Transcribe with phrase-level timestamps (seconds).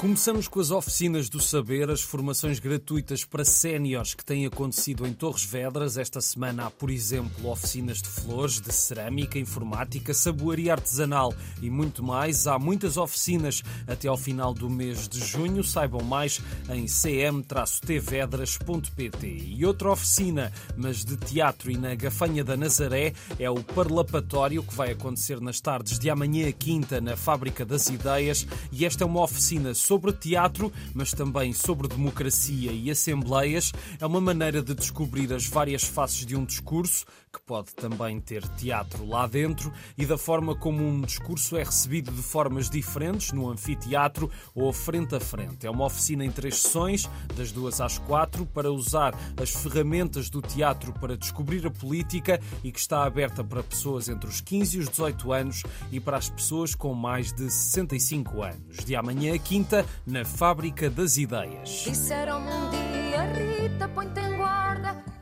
[0.00, 5.12] Começamos com as oficinas do saber, as formações gratuitas para séniores que têm acontecido em
[5.12, 5.98] Torres Vedras.
[5.98, 12.02] Esta semana há, por exemplo, oficinas de flores, de cerâmica, informática, saboaria artesanal e muito
[12.02, 12.46] mais.
[12.46, 15.62] Há muitas oficinas até ao final do mês de junho.
[15.62, 16.40] Saibam mais
[16.70, 19.26] em cm-tvedras.pt.
[19.26, 24.74] E outra oficina, mas de teatro e na Gafanha da Nazaré, é o Parlapatório que
[24.74, 28.46] vai acontecer nas tardes de amanhã quinta na Fábrica das Ideias.
[28.72, 33.72] E esta é uma oficina sobre teatro, mas também sobre democracia e assembleias.
[33.98, 38.46] É uma maneira de descobrir as várias faces de um discurso, que pode também ter
[38.50, 43.50] teatro lá dentro, e da forma como um discurso é recebido de formas diferentes no
[43.50, 45.66] anfiteatro ou frente a frente.
[45.66, 50.40] É uma oficina em três sessões, das duas às quatro, para usar as ferramentas do
[50.40, 54.80] teatro para descobrir a política e que está aberta para pessoas entre os 15 e
[54.80, 58.84] os 18 anos e para as pessoas com mais de 65 anos.
[58.84, 61.84] De amanhã quinta, na Fábrica das Ideias.
[61.84, 64.19] Disseram-me um dia, Rita, guarda.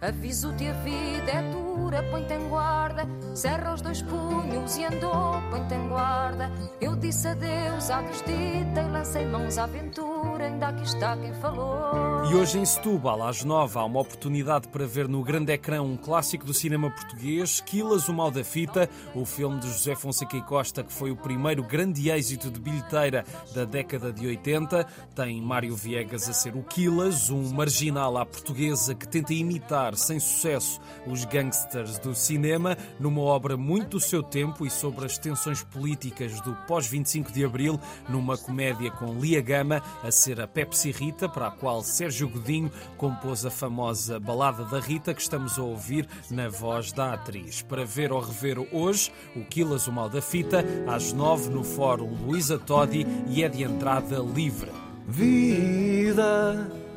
[0.00, 3.04] Aviso-te, a vida é dura, põe-te em guarda.
[3.34, 6.52] Cerra os dois punhos e andou, põe-te em guarda.
[6.80, 10.44] Eu disse adeus à desdita e lancei mãos à aventura.
[10.44, 12.24] Ainda aqui está quem falou.
[12.30, 15.96] E hoje em Setúbal, às nove, há uma oportunidade para ver no grande ecrã um
[15.96, 20.42] clássico do cinema português, Quilas, o Mal da Fita, o filme de José Fonseca e
[20.42, 24.84] Costa, que foi o primeiro grande êxito de bilheteira da década de 80.
[25.16, 30.18] Tem Mário Viegas a ser o Quilas, um marginal à portuguesa que tenta imitar sem
[30.20, 35.62] sucesso os gangsters do cinema, numa obra muito do seu tempo e sobre as tensões
[35.62, 41.28] políticas do pós-25 de Abril, numa comédia com Lia Gama a ser a Pepsi Rita,
[41.28, 46.08] para a qual Sérgio Godinho compôs a famosa Balada da Rita, que estamos a ouvir
[46.30, 47.62] na voz da atriz.
[47.62, 52.14] Para ver ou rever hoje, o Quilas, o Mal da Fita, às nove no Fórum
[52.26, 54.70] Luísa Todi e é de entrada livre.
[55.06, 56.87] Vida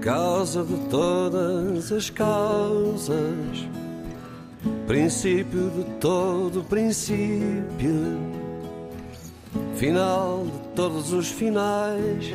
[0.00, 3.68] causa de todas as causas,
[4.86, 8.18] princípio de todo princípio,
[9.76, 12.34] final de todos os finais.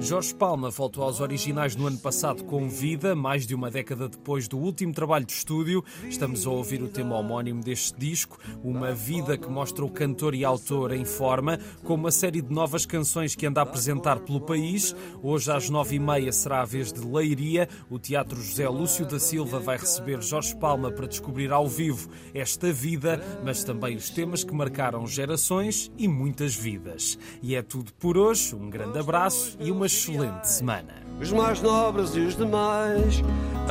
[0.00, 4.46] Jorge Palma voltou aos originais no ano passado com Vida, mais de uma década depois
[4.46, 5.84] do último trabalho de estúdio.
[6.08, 10.44] Estamos a ouvir o tema homónimo deste disco, uma vida que mostra o cantor e
[10.44, 14.94] autor em forma, com uma série de novas canções que anda a apresentar pelo país.
[15.20, 17.68] Hoje, às nove e meia, será a vez de Leiria.
[17.90, 22.72] O Teatro José Lúcio da Silva vai receber Jorge Palma para descobrir ao vivo esta
[22.72, 27.18] vida, mas também os temas que marcaram gerações e muitas vidas.
[27.42, 28.54] E é tudo por hoje.
[28.54, 30.94] Um grande abraço e uma excelente semana.
[31.18, 33.22] Os mais nobres e os demais,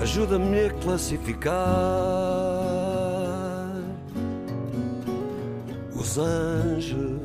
[0.02, 1.54] ajuda-me a classificar.
[5.96, 7.22] Os anjos